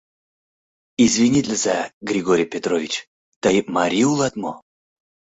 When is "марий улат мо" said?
3.75-4.53